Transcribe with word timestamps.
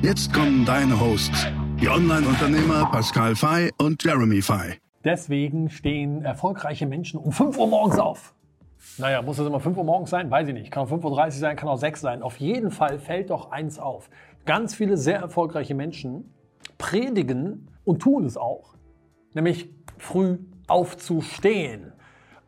Jetzt 0.00 0.32
kommen 0.32 0.64
deine 0.64 1.00
Hosts, 1.00 1.48
die 1.80 1.88
Online-Unternehmer 1.88 2.88
Pascal 2.92 3.34
Fay 3.34 3.72
und 3.78 4.02
Jeremy 4.04 4.40
Fay. 4.40 4.74
Deswegen 5.04 5.70
stehen 5.70 6.24
erfolgreiche 6.24 6.86
Menschen 6.86 7.18
um 7.18 7.32
5 7.32 7.58
Uhr 7.58 7.66
morgens 7.66 7.98
auf. 7.98 8.32
Naja, 8.98 9.22
muss 9.22 9.40
es 9.40 9.46
immer 9.46 9.58
5 9.58 9.76
Uhr 9.76 9.82
morgens 9.82 10.10
sein? 10.10 10.30
Weiß 10.30 10.46
ich 10.46 10.54
nicht. 10.54 10.70
Kann 10.70 10.84
auch 10.84 10.90
5.30 10.90 11.04
Uhr 11.24 11.30
sein, 11.32 11.56
kann 11.56 11.68
auch 11.68 11.78
6 11.78 12.00
sein. 12.00 12.22
Auf 12.22 12.36
jeden 12.36 12.70
Fall 12.70 13.00
fällt 13.00 13.30
doch 13.30 13.50
eins 13.50 13.80
auf. 13.80 14.08
Ganz 14.46 14.72
viele 14.72 14.96
sehr 14.96 15.18
erfolgreiche 15.18 15.74
Menschen 15.74 16.32
predigen 16.78 17.68
und 17.82 18.00
tun 18.00 18.24
es 18.24 18.36
auch, 18.36 18.76
nämlich 19.34 19.68
früh 19.98 20.38
aufzustehen. 20.68 21.92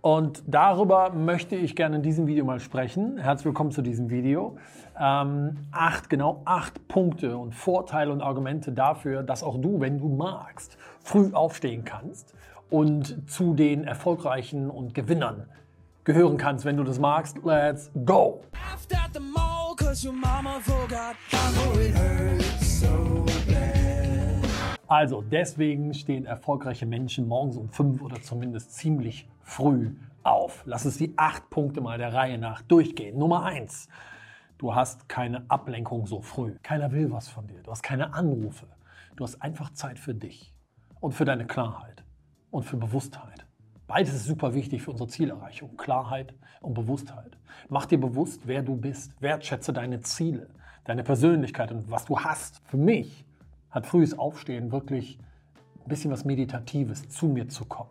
Und 0.02 0.42
darüber 0.46 1.10
möchte 1.10 1.56
ich 1.56 1.76
gerne 1.76 1.96
in 1.96 2.02
diesem 2.02 2.26
Video 2.26 2.44
mal 2.44 2.58
sprechen. 2.58 3.18
Herzlich 3.18 3.46
willkommen 3.46 3.70
zu 3.70 3.82
diesem 3.82 4.08
Video. 4.08 4.56
Ähm, 4.98 5.58
acht, 5.72 6.08
genau 6.08 6.40
acht 6.46 6.88
Punkte 6.88 7.36
und 7.36 7.54
Vorteile 7.54 8.10
und 8.10 8.22
Argumente 8.22 8.72
dafür, 8.72 9.22
dass 9.22 9.42
auch 9.42 9.60
du, 9.60 9.80
wenn 9.80 9.98
du 9.98 10.08
magst, 10.08 10.78
früh 11.02 11.30
aufstehen 11.32 11.84
kannst 11.84 12.34
und 12.70 13.30
zu 13.30 13.52
den 13.52 13.84
Erfolgreichen 13.84 14.70
und 14.70 14.94
Gewinnern 14.94 15.46
gehören 16.04 16.38
kannst, 16.38 16.64
wenn 16.64 16.78
du 16.78 16.84
das 16.84 16.98
magst. 16.98 17.38
Let's 17.44 17.90
go! 18.06 18.40
Also 24.90 25.22
deswegen 25.22 25.94
stehen 25.94 26.26
erfolgreiche 26.26 26.84
Menschen 26.84 27.28
morgens 27.28 27.56
um 27.56 27.68
fünf 27.68 28.02
oder 28.02 28.20
zumindest 28.20 28.74
ziemlich 28.74 29.28
früh 29.40 29.94
auf. 30.24 30.64
Lass 30.66 30.84
uns 30.84 30.98
die 30.98 31.14
acht 31.16 31.48
Punkte 31.48 31.80
mal 31.80 31.96
der 31.96 32.12
Reihe 32.12 32.38
nach 32.38 32.60
durchgehen. 32.62 33.16
Nummer 33.16 33.44
eins. 33.44 33.88
Du 34.58 34.74
hast 34.74 35.08
keine 35.08 35.48
Ablenkung 35.48 36.08
so 36.08 36.22
früh. 36.22 36.56
Keiner 36.64 36.90
will 36.90 37.12
was 37.12 37.28
von 37.28 37.46
dir. 37.46 37.62
Du 37.62 37.70
hast 37.70 37.84
keine 37.84 38.14
Anrufe. 38.14 38.66
Du 39.14 39.22
hast 39.22 39.40
einfach 39.40 39.70
Zeit 39.74 39.96
für 40.00 40.12
dich 40.12 40.52
und 40.98 41.12
für 41.12 41.24
deine 41.24 41.46
Klarheit 41.46 42.02
und 42.50 42.64
für 42.64 42.76
Bewusstheit. 42.76 43.46
Beides 43.86 44.12
ist 44.12 44.24
super 44.24 44.54
wichtig 44.54 44.82
für 44.82 44.90
unsere 44.90 45.08
Zielerreichung. 45.08 45.76
Klarheit 45.76 46.34
und 46.60 46.74
Bewusstheit. 46.74 47.38
Mach 47.68 47.86
dir 47.86 48.00
bewusst, 48.00 48.40
wer 48.48 48.64
du 48.64 48.74
bist. 48.74 49.22
Wertschätze 49.22 49.72
deine 49.72 50.00
Ziele, 50.00 50.48
deine 50.82 51.04
Persönlichkeit 51.04 51.70
und 51.70 51.88
was 51.92 52.06
du 52.06 52.18
hast. 52.18 52.60
Für 52.64 52.76
mich 52.76 53.24
hat 53.70 53.86
frühes 53.86 54.18
Aufstehen 54.18 54.72
wirklich 54.72 55.18
ein 55.84 55.88
bisschen 55.88 56.10
was 56.10 56.24
Meditatives, 56.24 57.08
zu 57.08 57.26
mir 57.26 57.48
zu 57.48 57.64
kommen. 57.64 57.90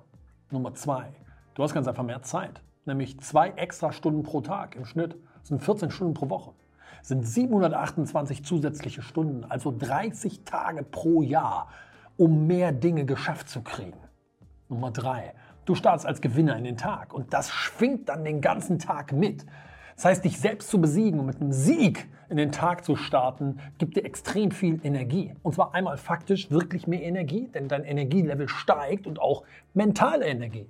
Nummer 0.52 0.74
zwei, 0.74 1.12
du 1.54 1.64
hast 1.64 1.74
ganz 1.74 1.88
einfach 1.88 2.04
mehr 2.04 2.22
Zeit. 2.22 2.62
Nämlich 2.86 3.20
zwei 3.20 3.50
extra 3.50 3.92
Stunden 3.92 4.24
pro 4.24 4.42
Tag 4.42 4.76
im 4.76 4.86
Schnitt. 4.86 5.16
Das 5.40 5.50
sind 5.50 5.62
14 5.62 5.92
Stunden 5.92 6.14
pro 6.14 6.30
Woche. 6.30 6.54
Das 7.00 7.10
sind 7.10 7.26
728 7.26 8.44
zusätzliche 8.44 9.02
Stunden, 9.02 9.46
also 9.46 9.74
30 9.78 10.44
Tage 10.44 10.84
pro 10.84 11.22
Jahr, 11.22 11.70
um 12.18 12.48
mehr 12.48 12.72
Dinge 12.72 13.06
geschafft 13.06 13.50
zu 13.50 13.62
kriegen. 13.62 13.98
Nummer 14.68 14.92
drei, 14.92 15.34
du 15.66 15.76
startest 15.76 16.06
als 16.06 16.22
Gewinner 16.22 16.58
in 16.58 16.64
den 16.64 16.78
Tag 16.78 17.14
und 17.14 17.34
das 17.34 17.52
schwingt 17.52 18.10
dann 18.10 18.24
den 18.24 18.42
ganzen 18.42 18.80
Tag 18.80 19.14
mit. 19.14 19.46
Das 20.00 20.06
heißt, 20.06 20.24
dich 20.24 20.40
selbst 20.40 20.70
zu 20.70 20.80
besiegen 20.80 21.20
und 21.20 21.26
mit 21.26 21.42
einem 21.42 21.52
Sieg 21.52 22.08
in 22.30 22.38
den 22.38 22.54
Tag 22.54 22.86
zu 22.86 22.96
starten, 22.96 23.60
gibt 23.80 23.98
dir 23.98 24.06
extrem 24.06 24.50
viel 24.50 24.80
Energie. 24.86 25.36
Und 25.44 25.56
zwar 25.56 25.74
einmal 25.74 25.98
faktisch 25.98 26.50
wirklich 26.50 26.88
mehr 26.88 27.04
Energie, 27.04 27.50
denn 27.54 27.68
dein 27.68 27.84
Energielevel 27.84 28.48
steigt 28.48 29.08
und 29.08 29.20
auch 29.20 29.44
mentale 29.74 30.26
Energie. 30.26 30.70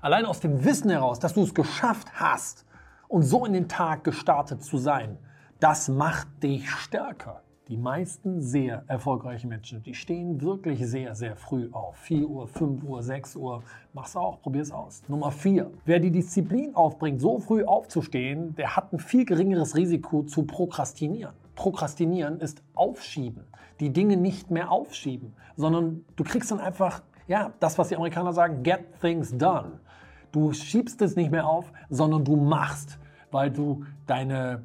Allein 0.00 0.24
aus 0.24 0.40
dem 0.40 0.64
Wissen 0.64 0.88
heraus, 0.88 1.18
dass 1.18 1.34
du 1.34 1.42
es 1.42 1.52
geschafft 1.52 2.08
hast 2.14 2.64
und 3.06 3.20
so 3.22 3.44
in 3.44 3.52
den 3.52 3.68
Tag 3.68 4.02
gestartet 4.02 4.64
zu 4.64 4.78
sein, 4.78 5.18
das 5.58 5.90
macht 5.90 6.42
dich 6.42 6.70
stärker. 6.70 7.42
Die 7.70 7.76
meisten 7.76 8.40
sehr 8.40 8.82
erfolgreichen 8.88 9.48
Menschen, 9.48 9.80
die 9.84 9.94
stehen 9.94 10.40
wirklich 10.40 10.84
sehr, 10.84 11.14
sehr 11.14 11.36
früh 11.36 11.68
auf. 11.70 11.94
4 11.98 12.28
Uhr, 12.28 12.48
5 12.48 12.82
Uhr, 12.82 13.00
6 13.00 13.36
Uhr. 13.36 13.62
Mach's 13.92 14.16
auch, 14.16 14.42
probier's 14.42 14.72
aus. 14.72 15.04
Nummer 15.06 15.30
4. 15.30 15.70
Wer 15.84 16.00
die 16.00 16.10
Disziplin 16.10 16.74
aufbringt, 16.74 17.20
so 17.20 17.38
früh 17.38 17.62
aufzustehen, 17.62 18.56
der 18.56 18.74
hat 18.74 18.92
ein 18.92 18.98
viel 18.98 19.24
geringeres 19.24 19.76
Risiko 19.76 20.24
zu 20.24 20.42
prokrastinieren. 20.42 21.32
Prokrastinieren 21.54 22.40
ist 22.40 22.60
aufschieben. 22.74 23.44
Die 23.78 23.92
Dinge 23.92 24.16
nicht 24.16 24.50
mehr 24.50 24.72
aufschieben, 24.72 25.32
sondern 25.54 26.04
du 26.16 26.24
kriegst 26.24 26.50
dann 26.50 26.58
einfach, 26.58 27.04
ja, 27.28 27.52
das, 27.60 27.78
was 27.78 27.86
die 27.86 27.94
Amerikaner 27.94 28.32
sagen, 28.32 28.64
get 28.64 29.00
things 29.00 29.38
done. 29.38 29.78
Du 30.32 30.52
schiebst 30.52 31.00
es 31.02 31.14
nicht 31.14 31.30
mehr 31.30 31.46
auf, 31.46 31.72
sondern 31.88 32.24
du 32.24 32.34
machst, 32.34 32.98
weil 33.30 33.52
du 33.52 33.84
deine 34.08 34.64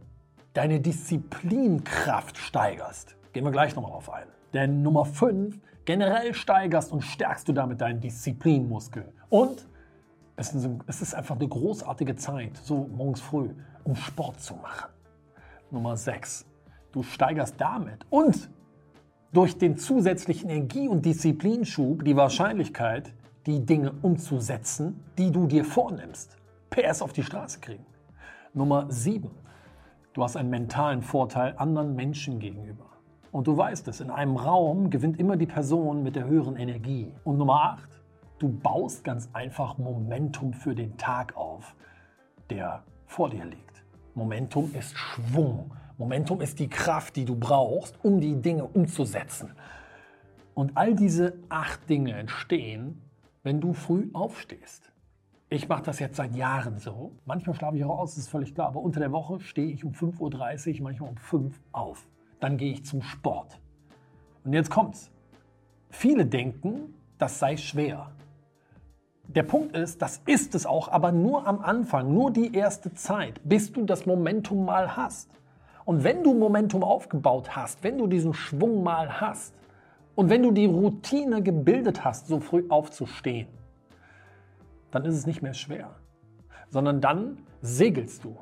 deine 0.56 0.80
Disziplinkraft 0.80 2.38
steigerst. 2.38 3.16
Gehen 3.34 3.44
wir 3.44 3.52
gleich 3.52 3.76
nochmal 3.76 3.92
drauf 3.92 4.12
ein. 4.12 4.28
Denn 4.54 4.82
Nummer 4.82 5.06
5, 5.06 5.60
generell 5.84 6.34
steigerst 6.34 6.92
und 6.92 7.02
stärkst 7.02 7.48
du 7.48 7.54
damit 7.54 7.82
deinen 7.82 8.00
Disziplinmuskel. 8.00 9.12
Und 9.30 9.68
es 10.38 10.54
ist 10.54 11.14
einfach 11.14 11.36
eine 11.36 11.48
großartige 11.48 12.16
Zeit, 12.16 12.58
so 12.58 12.90
morgens 12.96 13.22
früh, 13.22 13.50
um 13.84 13.96
Sport 13.96 14.40
zu 14.42 14.56
machen. 14.56 14.90
Nummer 15.72 15.98
6, 15.98 16.46
du 16.94 17.04
steigerst 17.04 17.56
damit 17.60 18.06
und 18.10 18.50
durch 19.34 19.58
den 19.58 19.78
zusätzlichen 19.78 20.50
Energie- 20.50 20.88
und 20.88 21.06
Disziplinschub 21.06 22.06
die 22.06 22.16
Wahrscheinlichkeit, 22.16 23.14
die 23.46 23.66
Dinge 23.66 23.92
umzusetzen, 24.02 25.04
die 25.18 25.32
du 25.32 25.48
dir 25.48 25.66
vornimmst. 25.66 26.38
PS 26.70 27.02
auf 27.02 27.12
die 27.12 27.24
Straße 27.24 27.60
kriegen. 27.60 27.86
Nummer 28.54 28.86
7. 28.90 29.30
Du 30.16 30.24
hast 30.24 30.38
einen 30.38 30.50
mentalen 30.50 31.02
Vorteil 31.02 31.56
anderen 31.58 31.94
Menschen 31.94 32.40
gegenüber. 32.40 32.86
Und 33.34 33.48
du 33.48 33.58
weißt 33.58 33.86
es, 33.90 34.00
in 34.00 34.10
einem 34.10 34.38
Raum 34.38 34.90
gewinnt 34.90 35.20
immer 35.20 35.36
die 35.36 35.46
Person 35.46 36.04
mit 36.04 36.16
der 36.16 36.24
höheren 36.24 36.56
Energie. 36.56 37.12
Und 37.26 37.38
Nummer 37.38 37.78
8, 37.80 37.90
du 38.40 38.48
baust 38.48 39.04
ganz 39.04 39.28
einfach 39.34 39.78
Momentum 39.78 40.54
für 40.54 40.74
den 40.74 40.96
Tag 40.96 41.36
auf, 41.36 41.76
der 42.50 42.84
vor 43.06 43.30
dir 43.30 43.44
liegt. 43.44 43.84
Momentum 44.14 44.74
ist 44.74 44.98
Schwung. 44.98 45.74
Momentum 45.98 46.40
ist 46.40 46.60
die 46.60 46.70
Kraft, 46.70 47.18
die 47.18 47.26
du 47.26 47.36
brauchst, 47.36 48.00
um 48.02 48.22
die 48.22 48.42
Dinge 48.42 48.64
umzusetzen. 48.64 49.52
Und 50.54 50.78
all 50.78 50.96
diese 50.96 51.34
acht 51.50 51.90
Dinge 51.90 52.14
entstehen, 52.14 53.02
wenn 53.44 53.60
du 53.60 53.74
früh 53.74 54.08
aufstehst. 54.14 54.94
Ich 55.50 55.70
mache 55.70 55.84
das 55.84 56.00
jetzt 56.00 56.18
seit 56.18 56.36
Jahren 56.36 56.80
so. 56.80 57.12
Manchmal 57.26 57.56
schlafe 57.56 57.78
ich 57.78 57.84
auch 57.84 58.00
aus, 58.00 58.16
das 58.16 58.24
ist 58.24 58.30
völlig 58.30 58.56
klar. 58.56 58.68
Aber 58.68 58.82
unter 58.82 59.00
der 59.00 59.12
Woche 59.12 59.40
stehe 59.40 59.72
ich 59.72 59.86
um 59.86 59.92
5.30 59.92 60.78
Uhr, 60.78 60.84
manchmal 60.84 61.10
um 61.10 61.18
5 61.18 61.56
Uhr 61.56 61.64
auf. 61.72 62.08
Dann 62.40 62.58
gehe 62.58 62.72
ich 62.72 62.84
zum 62.86 63.04
Sport. 63.04 63.60
Und 64.44 64.54
jetzt 64.54 64.72
kommt's. 64.72 65.12
Viele 65.92 66.26
denken, 66.26 66.96
das 67.20 67.38
sei 67.40 67.58
schwer. 67.58 68.12
Der 69.28 69.44
Punkt 69.44 69.76
ist, 69.76 70.02
das 70.02 70.22
ist 70.26 70.56
es 70.56 70.66
auch, 70.66 70.88
aber 70.88 71.12
nur 71.12 71.48
am 71.48 71.60
Anfang, 71.60 72.14
nur 72.14 72.32
die 72.32 72.54
erste 72.54 72.94
Zeit, 72.94 73.40
bis 73.44 73.72
du 73.72 73.84
das 73.84 74.06
Momentum 74.06 74.66
mal 74.66 74.98
hast. 74.98 75.30
Und 75.84 76.04
wenn 76.04 76.24
du 76.24 76.34
Momentum 76.34 76.84
aufgebaut 76.84 77.56
hast, 77.56 77.84
wenn 77.84 77.98
du 77.98 78.08
diesen 78.08 78.34
Schwung 78.34 78.84
mal 78.84 79.22
hast 79.22 79.54
und 80.16 80.30
wenn 80.30 80.42
du 80.42 80.52
die 80.52 80.66
Routine 80.66 81.44
gebildet 81.44 82.04
hast, 82.04 82.28
so 82.28 82.40
früh 82.40 82.66
aufzustehen, 82.70 83.48
dann 84.96 85.04
ist 85.04 85.16
es 85.16 85.26
nicht 85.28 85.42
mehr 85.42 85.54
schwer, 85.54 85.94
sondern 86.70 87.02
dann 87.02 87.40
segelst 87.62 88.24
du. 88.24 88.38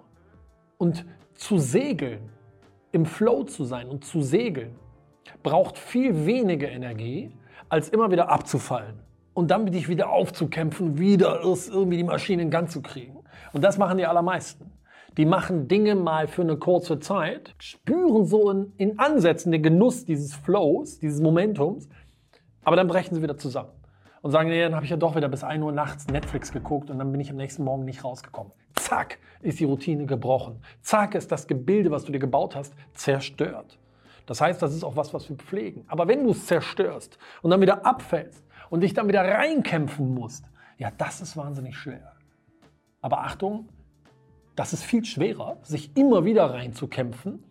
Und 0.78 1.04
zu 1.34 1.58
segeln, 1.58 2.30
im 2.92 3.08
Flow 3.08 3.44
zu 3.44 3.64
sein 3.64 3.90
und 3.90 4.06
zu 4.06 4.22
segeln, 4.22 4.76
braucht 5.42 5.80
viel 5.80 6.28
weniger 6.28 6.70
Energie, 6.70 7.36
als 7.70 7.90
immer 7.90 8.12
wieder 8.12 8.30
abzufallen 8.30 9.00
und 9.34 9.50
dann 9.50 9.66
dich 9.66 9.90
wieder 9.90 10.12
aufzukämpfen, 10.12 11.00
wieder 11.00 11.42
irgendwie 11.42 11.98
die 11.98 12.04
Maschine 12.04 12.44
in 12.44 12.52
Gang 12.52 12.70
zu 12.70 12.84
kriegen. 12.84 13.18
Und 13.52 13.64
das 13.64 13.80
machen 13.80 13.98
die 13.98 14.06
allermeisten. 14.06 14.72
Die 15.18 15.26
machen 15.26 15.68
Dinge 15.68 15.96
mal 15.96 16.28
für 16.28 16.44
eine 16.44 16.58
kurze 16.58 17.00
Zeit, 17.00 17.56
spüren 17.58 18.26
so 18.26 18.52
in, 18.52 18.74
in 18.78 19.00
Ansätzen 19.00 19.52
den 19.52 19.64
Genuss 19.64 20.06
dieses 20.06 20.36
Flows, 20.36 21.00
dieses 21.00 21.20
Momentums, 21.20 21.90
aber 22.64 22.76
dann 22.76 22.88
brechen 22.88 23.16
sie 23.16 23.24
wieder 23.24 23.38
zusammen 23.38 23.72
und 24.24 24.32
sagen, 24.32 24.50
nee, 24.50 24.62
dann 24.62 24.74
habe 24.74 24.86
ich 24.86 24.90
ja 24.90 24.98
doch 24.98 25.16
wieder 25.18 25.28
bis 25.28 25.44
1 25.44 25.62
Uhr 25.62 25.74
nachts 25.74 26.08
Netflix 26.08 26.54
geguckt 26.54 26.90
und 26.90 26.98
dann 26.98 27.12
bin 27.12 27.20
ich 27.20 27.30
am 27.30 27.36
nächsten 27.36 27.66
Morgen 27.66 27.84
nicht 27.84 28.06
rausgekommen. 28.06 28.54
Zack, 28.74 29.20
ist 29.42 29.60
die 29.60 29.66
Routine 29.66 30.06
gebrochen. 30.06 30.62
Zack, 30.82 31.14
ist 31.14 31.30
das 31.30 31.46
Gebilde, 31.46 31.92
was 31.92 32.06
du 32.06 32.14
dir 32.14 32.20
gebaut 32.20 32.56
hast, 32.56 32.74
zerstört. 32.94 33.78
Das 34.26 34.40
heißt, 34.40 34.62
das 34.62 34.74
ist 34.74 34.86
auch 34.86 34.96
was, 34.96 35.14
was 35.14 35.28
wir 35.28 35.36
pflegen. 35.36 35.84
Aber 35.90 36.08
wenn 36.08 36.24
du 36.24 36.32
es 36.32 36.46
zerstörst 36.46 37.18
und 37.42 37.52
dann 37.52 37.60
wieder 37.60 37.86
abfällst 37.86 38.46
und 38.70 38.80
dich 38.80 38.94
dann 38.94 39.10
wieder 39.10 39.26
reinkämpfen 39.26 40.14
musst, 40.14 40.46
ja, 40.78 40.90
das 40.98 41.20
ist 41.20 41.36
wahnsinnig 41.36 41.76
schwer. 41.76 42.14
Aber 43.02 43.26
Achtung, 43.26 43.68
das 44.56 44.72
ist 44.72 44.86
viel 44.86 45.04
schwerer, 45.04 45.58
sich 45.64 45.98
immer 45.98 46.24
wieder 46.24 46.46
reinzukämpfen, 46.46 47.44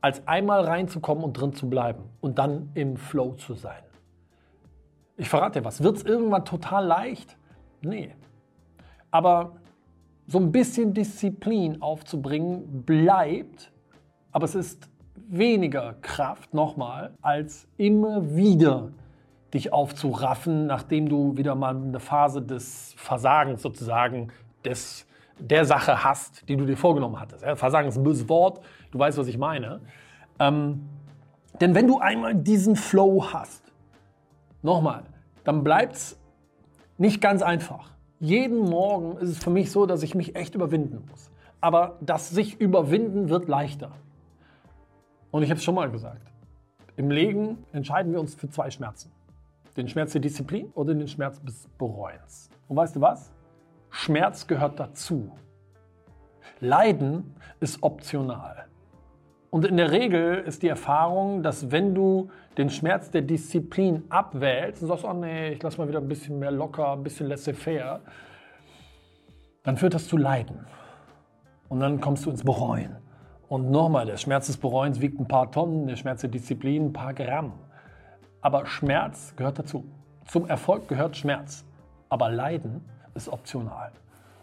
als 0.00 0.26
einmal 0.26 0.64
reinzukommen 0.64 1.22
und 1.22 1.34
drin 1.34 1.52
zu 1.52 1.70
bleiben 1.70 2.02
und 2.20 2.40
dann 2.40 2.70
im 2.74 2.96
Flow 2.96 3.34
zu 3.34 3.54
sein. 3.54 3.84
Ich 5.16 5.28
verrate 5.28 5.60
dir 5.60 5.64
was, 5.64 5.82
wird 5.82 5.96
es 5.96 6.02
irgendwann 6.02 6.44
total 6.44 6.86
leicht? 6.86 7.36
Nee. 7.82 8.14
Aber 9.10 9.56
so 10.26 10.38
ein 10.38 10.50
bisschen 10.50 10.94
Disziplin 10.94 11.82
aufzubringen 11.82 12.82
bleibt, 12.84 13.70
aber 14.32 14.44
es 14.44 14.54
ist 14.54 14.88
weniger 15.28 15.94
Kraft 16.00 16.54
nochmal, 16.54 17.14
als 17.22 17.68
immer 17.76 18.34
wieder 18.34 18.90
dich 19.52 19.72
aufzuraffen, 19.72 20.66
nachdem 20.66 21.08
du 21.08 21.36
wieder 21.36 21.54
mal 21.54 21.76
eine 21.76 22.00
Phase 22.00 22.42
des 22.42 22.94
Versagens 22.96 23.62
sozusagen, 23.62 24.32
des, 24.64 25.06
der 25.38 25.64
Sache 25.64 26.02
hast, 26.02 26.48
die 26.48 26.56
du 26.56 26.66
dir 26.66 26.76
vorgenommen 26.76 27.20
hattest. 27.20 27.44
Versagen 27.56 27.88
ist 27.88 27.96
ein 27.96 28.02
böses 28.02 28.28
Wort, 28.28 28.60
du 28.90 28.98
weißt, 28.98 29.16
was 29.16 29.28
ich 29.28 29.38
meine. 29.38 29.80
Ähm, 30.40 30.88
denn 31.60 31.74
wenn 31.74 31.86
du 31.86 31.98
einmal 31.98 32.34
diesen 32.34 32.74
Flow 32.74 33.32
hast, 33.32 33.63
nochmal, 34.64 35.04
dann 35.44 35.62
bleibt 35.62 35.94
es 35.94 36.18
nicht 36.98 37.20
ganz 37.20 37.42
einfach. 37.42 37.92
Jeden 38.18 38.58
Morgen 38.58 39.18
ist 39.18 39.28
es 39.30 39.38
für 39.38 39.50
mich 39.50 39.70
so, 39.70 39.86
dass 39.86 40.02
ich 40.02 40.14
mich 40.14 40.34
echt 40.34 40.54
überwinden 40.54 41.04
muss. 41.10 41.30
Aber 41.60 41.98
das 42.00 42.30
sich 42.30 42.60
überwinden 42.60 43.28
wird 43.28 43.48
leichter. 43.48 43.90
Und 45.30 45.42
ich 45.42 45.50
habe 45.50 45.58
es 45.58 45.64
schon 45.64 45.74
mal 45.74 45.90
gesagt. 45.90 46.32
Im 46.96 47.10
Leben 47.10 47.64
entscheiden 47.72 48.12
wir 48.12 48.20
uns 48.20 48.34
für 48.34 48.48
zwei 48.48 48.70
Schmerzen. 48.70 49.10
Den 49.76 49.88
Schmerz 49.88 50.12
der 50.12 50.20
Disziplin 50.20 50.70
oder 50.74 50.94
den 50.94 51.08
Schmerz 51.08 51.42
des 51.42 51.68
Bereuens. 51.78 52.48
Und 52.68 52.76
weißt 52.76 52.96
du 52.96 53.00
was? 53.00 53.32
Schmerz 53.90 54.46
gehört 54.46 54.78
dazu. 54.78 55.32
Leiden 56.60 57.34
ist 57.60 57.82
optional. 57.82 58.66
Und 59.54 59.64
in 59.64 59.76
der 59.76 59.92
Regel 59.92 60.38
ist 60.38 60.64
die 60.64 60.68
Erfahrung, 60.68 61.44
dass 61.44 61.70
wenn 61.70 61.94
du 61.94 62.28
den 62.58 62.70
Schmerz 62.70 63.12
der 63.12 63.22
Disziplin 63.22 64.02
abwählst 64.08 64.82
und 64.82 64.88
sagst, 64.88 65.04
oh 65.04 65.12
nee, 65.12 65.50
ich 65.50 65.62
lass 65.62 65.78
mal 65.78 65.86
wieder 65.86 66.00
ein 66.00 66.08
bisschen 66.08 66.40
mehr 66.40 66.50
locker, 66.50 66.90
ein 66.90 67.04
bisschen 67.04 67.28
laissez-faire, 67.28 68.00
dann 69.62 69.76
führt 69.76 69.94
das 69.94 70.08
zu 70.08 70.16
Leiden. 70.16 70.66
Und 71.68 71.78
dann 71.78 72.00
kommst 72.00 72.26
du 72.26 72.30
ins 72.30 72.42
Bereuen. 72.42 72.96
Und 73.46 73.70
nochmal, 73.70 74.06
der 74.06 74.16
Schmerz 74.16 74.48
des 74.48 74.56
Bereuens 74.56 75.00
wiegt 75.00 75.20
ein 75.20 75.28
paar 75.28 75.52
Tonnen, 75.52 75.86
der 75.86 75.94
Schmerz 75.94 76.22
der 76.22 76.30
Disziplin 76.30 76.86
ein 76.86 76.92
paar 76.92 77.14
Gramm. 77.14 77.52
Aber 78.40 78.66
Schmerz 78.66 79.36
gehört 79.36 79.60
dazu. 79.60 79.84
Zum 80.26 80.48
Erfolg 80.48 80.88
gehört 80.88 81.16
Schmerz. 81.16 81.64
Aber 82.08 82.28
Leiden 82.28 82.84
ist 83.14 83.28
optional. 83.28 83.92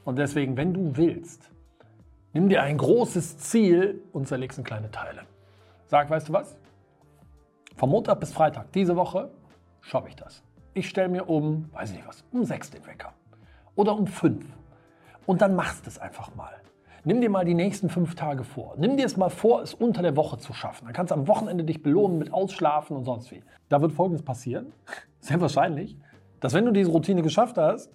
Und 0.05 0.17
deswegen, 0.17 0.55
wenn 0.55 0.73
du 0.73 0.95
willst, 0.95 1.51
nimm 2.33 2.49
dir 2.49 2.63
ein 2.63 2.77
großes 2.77 3.37
Ziel 3.37 4.01
und 4.11 4.27
zerlegst 4.27 4.57
in 4.57 4.63
kleine 4.63 4.91
Teile. 4.91 5.23
Sag, 5.87 6.09
weißt 6.09 6.29
du 6.29 6.33
was? 6.33 6.57
Von 7.75 7.89
Montag 7.89 8.19
bis 8.19 8.31
Freitag 8.31 8.71
diese 8.73 8.95
Woche 8.95 9.31
schaffe 9.81 10.09
ich 10.09 10.15
das. 10.15 10.43
Ich 10.73 10.87
stelle 10.87 11.09
mir 11.09 11.27
um, 11.29 11.69
weiß 11.73 11.91
ich 11.91 11.97
nicht 11.97 12.07
was, 12.07 12.23
um 12.31 12.45
sechs 12.45 12.69
den 12.69 12.85
Wecker. 12.85 13.13
Oder 13.75 13.95
um 13.97 14.07
fünf. 14.07 14.45
Und 15.25 15.41
dann 15.41 15.55
machst 15.55 15.85
du 15.85 15.89
es 15.89 15.99
einfach 15.99 16.33
mal. 16.35 16.51
Nimm 17.03 17.19
dir 17.19 17.29
mal 17.29 17.45
die 17.45 17.55
nächsten 17.55 17.89
fünf 17.89 18.13
Tage 18.15 18.43
vor. 18.43 18.75
Nimm 18.77 18.95
dir 18.95 19.05
es 19.05 19.17
mal 19.17 19.29
vor, 19.29 19.63
es 19.63 19.73
unter 19.73 20.03
der 20.03 20.15
Woche 20.15 20.37
zu 20.37 20.53
schaffen. 20.53 20.85
Dann 20.85 20.93
kannst 20.93 21.11
du 21.11 21.15
am 21.15 21.27
Wochenende 21.27 21.63
dich 21.63 21.81
belohnen 21.81 22.19
mit 22.19 22.31
Ausschlafen 22.31 22.95
und 22.95 23.05
sonst 23.05 23.31
wie. 23.31 23.43
Da 23.69 23.81
wird 23.81 23.91
Folgendes 23.91 24.23
passieren, 24.23 24.71
sehr 25.19 25.41
wahrscheinlich, 25.41 25.97
dass 26.39 26.53
wenn 26.53 26.65
du 26.65 26.71
diese 26.71 26.91
Routine 26.91 27.23
geschafft 27.23 27.57
hast 27.57 27.91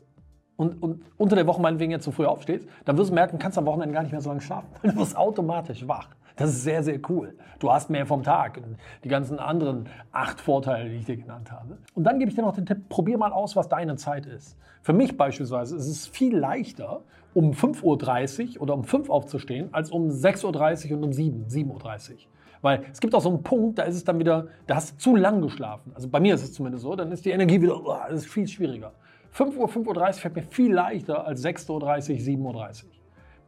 und, 0.57 0.83
und 0.83 1.03
unter 1.17 1.37
der 1.37 1.47
Woche 1.47 1.61
meinetwegen 1.61 1.93
jetzt 1.93 2.05
zu 2.05 2.13
früh 2.13 2.25
aufstehst, 2.25 2.67
dann 2.85 2.97
wirst 2.97 3.11
du 3.11 3.15
merken, 3.15 3.39
kannst 3.39 3.59
am 3.59 3.67
Wochenende 3.67 3.95
gar 3.95 4.03
nicht 4.03 4.13
mehr 4.13 4.21
so 4.21 4.31
lange 4.31 4.41
schlafen. 4.41 4.69
Du 4.83 4.97
wirst 4.97 5.17
automatisch 5.17 5.87
wach. 5.87 6.09
Das 6.37 6.51
ist 6.51 6.65
sehr, 6.65 6.83
sehr 6.83 7.01
cool. 7.09 7.35
Du 7.59 7.73
hast 7.73 7.89
mehr 7.89 8.05
vom 8.05 8.23
Tag. 8.23 8.61
Die 9.05 9.09
ganzen 9.09 9.39
anderen 9.39 9.89
acht 10.13 10.41
Vorteile, 10.41 10.91
die 10.91 10.97
ich 10.97 11.07
dir 11.07 11.17
genannt 11.17 11.51
habe. 11.51 11.79
Und 11.95 12.05
dann 12.05 12.19
gebe 12.19 12.29
ich 12.31 12.35
dir 12.35 12.43
noch 12.43 12.55
den 12.55 12.67
Tipp, 12.67 12.89
probier 12.91 13.17
mal 13.17 13.33
aus, 13.33 13.57
was 13.57 13.69
deine 13.69 13.97
Zeit 13.97 14.27
ist. 14.27 14.59
Für 14.83 14.93
mich 14.93 15.17
beispielsweise 15.17 15.77
ist 15.77 15.89
es 15.89 16.07
viel 16.07 16.37
leichter, 16.37 17.01
um 17.33 17.53
5.30 17.53 18.57
Uhr 18.57 18.63
oder 18.63 18.75
um 18.75 18.85
5 18.85 19.09
Uhr 19.09 19.15
aufzustehen, 19.15 19.69
als 19.73 19.91
um 19.91 20.09
6.30 20.09 20.91
Uhr 20.91 20.99
und 20.99 21.05
um 21.05 21.13
7, 21.13 21.47
7.30 21.49 22.11
Uhr. 22.13 22.17
Weil 22.63 22.83
es 22.93 23.01
gibt 23.01 23.15
auch 23.15 23.21
so 23.21 23.29
einen 23.29 23.43
Punkt, 23.43 23.79
da 23.79 23.85
ist 23.85 23.97
es 23.97 24.05
dann 24.05 24.19
wieder, 24.19 24.49
da 24.67 24.77
hast 24.77 24.93
du 24.93 24.99
zu 24.99 25.17
lang 25.17 25.41
geschlafen. 25.41 25.93
Also 25.95 26.09
bei 26.09 26.21
mir 26.21 26.35
ist 26.35 26.43
es 26.43 26.53
zumindest 26.53 26.83
so, 26.83 26.95
dann 26.97 27.13
ist 27.13 27.25
die 27.25 27.31
Energie 27.31 27.61
wieder, 27.61 27.81
oh, 27.85 27.97
das 28.09 28.25
ist 28.25 28.27
viel 28.27 28.47
schwieriger. 28.47 28.93
5 29.37 29.59
Uhr, 29.59 29.69
5.30 29.69 29.87
Uhr 29.87 30.13
fällt 30.15 30.37
mir 30.37 30.43
viel 30.43 30.73
leichter 30.73 31.27
als 31.27 31.45
6.30 31.45 31.69
Uhr, 31.71 32.55
7.30 32.55 32.85
Uhr. 32.85 32.91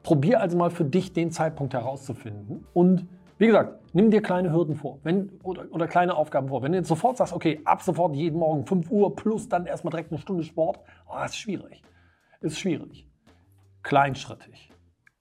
Probier 0.03 0.39
also 0.43 0.59
mal 0.59 0.69
für 0.69 0.85
dich 0.85 1.15
den 1.15 1.31
Zeitpunkt 1.31 1.73
herauszufinden. 1.73 2.67
Und 2.75 3.07
wie 3.39 3.47
gesagt, 3.47 3.95
nimm 3.95 4.11
dir 4.11 4.21
kleine 4.21 4.53
Hürden 4.53 4.77
vor 4.77 4.99
wenn, 5.03 5.31
oder, 5.43 5.65
oder 5.71 5.87
kleine 5.89 6.15
Aufgaben 6.15 6.49
vor. 6.49 6.63
Wenn 6.63 6.73
du 6.73 6.79
jetzt 6.79 6.89
sofort 6.89 7.17
sagst, 7.17 7.33
okay, 7.33 7.63
ab 7.65 7.81
sofort 7.81 8.15
jeden 8.15 8.39
Morgen 8.39 8.67
5 8.67 8.91
Uhr 8.91 9.17
plus 9.17 9.49
dann 9.49 9.65
erstmal 9.65 9.93
direkt 9.93 10.13
eine 10.13 10.21
Stunde 10.21 10.43
Sport, 10.43 10.79
oh, 11.09 11.15
das 11.15 11.31
ist 11.31 11.39
schwierig. 11.39 11.83
Ist 12.43 12.59
schwierig. 12.59 13.09
Kleinschrittig. 13.83 14.71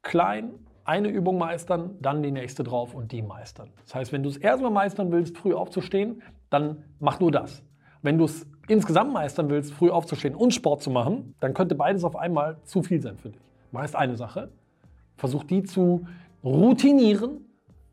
Klein, 0.01 0.51
eine 0.83 1.07
Übung 1.07 1.37
meistern, 1.37 1.95
dann 2.01 2.21
die 2.21 2.31
nächste 2.31 2.65
drauf 2.65 2.93
und 2.93 3.13
die 3.13 3.21
meistern. 3.21 3.71
Das 3.85 3.95
heißt, 3.95 4.11
wenn 4.11 4.21
du 4.21 4.27
es 4.27 4.35
erstmal 4.35 4.71
meistern 4.71 5.13
willst, 5.13 5.37
früh 5.37 5.53
aufzustehen, 5.53 6.21
dann 6.49 6.83
mach 6.99 7.21
nur 7.21 7.31
das. 7.31 7.63
Wenn 8.01 8.17
du 8.17 8.25
es 8.25 8.45
insgesamt 8.67 9.13
meistern 9.13 9.49
willst, 9.49 9.73
früh 9.73 9.89
aufzustehen 9.89 10.35
und 10.35 10.53
Sport 10.53 10.81
zu 10.81 10.89
machen, 10.89 11.35
dann 11.39 11.53
könnte 11.53 11.75
beides 11.75 12.03
auf 12.03 12.15
einmal 12.15 12.57
zu 12.63 12.83
viel 12.83 13.01
sein 13.01 13.17
für 13.17 13.29
dich. 13.29 13.41
Meist 13.71 13.95
eine 13.95 14.15
Sache. 14.15 14.49
Versuch 15.15 15.43
die 15.43 15.63
zu 15.63 16.05
routinieren 16.43 17.45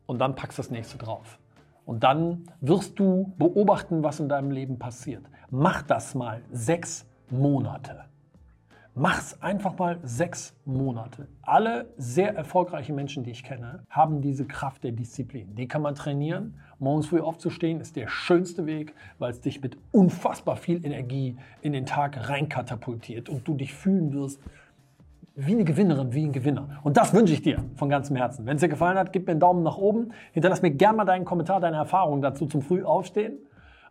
und 0.05 0.19
dann 0.19 0.35
packst 0.35 0.59
das 0.59 0.69
nächste 0.69 0.97
drauf. 0.97 1.39
Und 1.85 2.03
dann 2.03 2.43
wirst 2.61 2.99
du 2.99 3.33
beobachten, 3.37 4.03
was 4.03 4.19
in 4.19 4.29
deinem 4.29 4.51
Leben 4.51 4.79
passiert. 4.79 5.23
Mach 5.49 5.81
das 5.81 6.15
mal 6.15 6.41
sechs 6.51 7.05
Monate. 7.29 8.05
Mach's 8.97 9.41
einfach 9.41 9.77
mal 9.77 9.99
sechs 10.03 10.55
Monate. 10.63 11.27
Alle 11.41 11.93
sehr 11.97 12.33
erfolgreichen 12.33 12.95
Menschen, 12.95 13.25
die 13.25 13.31
ich 13.31 13.43
kenne, 13.43 13.83
haben 13.89 14.21
diese 14.21 14.45
Kraft 14.45 14.85
der 14.85 14.93
Disziplin. 14.93 15.53
Die 15.53 15.67
kann 15.67 15.81
man 15.81 15.95
trainieren. 15.95 16.61
Morgens 16.79 17.07
früh 17.07 17.19
aufzustehen 17.19 17.81
ist 17.81 17.97
der 17.97 18.07
schönste 18.07 18.65
Weg, 18.65 18.93
weil 19.19 19.31
es 19.31 19.41
dich 19.41 19.61
mit 19.61 19.77
unfassbar 19.91 20.55
viel 20.55 20.85
Energie 20.85 21.35
in 21.61 21.73
den 21.73 21.85
Tag 21.85 22.29
reinkatapultiert 22.29 23.27
und 23.27 23.45
du 23.45 23.55
dich 23.55 23.73
fühlen 23.73 24.13
wirst 24.13 24.39
wie 25.35 25.51
eine 25.51 25.65
Gewinnerin, 25.65 26.13
wie 26.13 26.23
ein 26.23 26.31
Gewinner. 26.31 26.79
Und 26.83 26.95
das 26.95 27.13
wünsche 27.13 27.33
ich 27.33 27.41
dir 27.41 27.65
von 27.75 27.89
ganzem 27.89 28.15
Herzen. 28.15 28.45
Wenn 28.45 28.55
es 28.55 28.61
dir 28.61 28.69
gefallen 28.69 28.97
hat, 28.97 29.11
gib 29.11 29.25
mir 29.25 29.31
einen 29.31 29.41
Daumen 29.41 29.63
nach 29.63 29.77
oben. 29.77 30.13
Hinterlass 30.31 30.61
mir 30.61 30.71
gerne 30.71 30.95
mal 30.95 31.05
deinen 31.05 31.25
Kommentar, 31.25 31.59
deine 31.59 31.75
Erfahrungen 31.75 32.21
dazu 32.21 32.45
zum 32.45 32.61
Frühaufstehen. 32.61 33.39